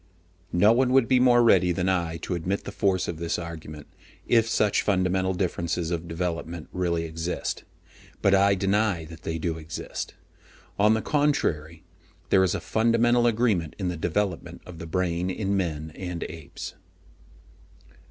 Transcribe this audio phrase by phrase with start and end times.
[0.51, 3.85] No one would be more ready than I to admit the force of this argument,
[4.27, 7.65] if such fundamental differences of development really exist.
[8.19, 10.15] But I deny that they do exist.
[10.79, 11.83] On the contrary,
[12.31, 16.73] there is a fundamental agreement in the development of the brain in men and apes.